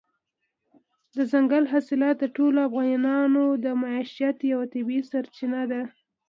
[1.15, 5.81] دځنګل حاصلات د ټولو افغانانو د معیشت یوه طبیعي سرچینه ده.